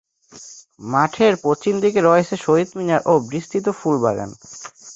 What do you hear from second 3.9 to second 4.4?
বাগান।